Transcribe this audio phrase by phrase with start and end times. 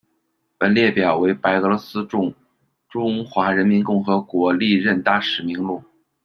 [0.57, 2.33] 本列表为白俄罗斯驻
[2.89, 5.83] 中华人民共和国历任大使名录。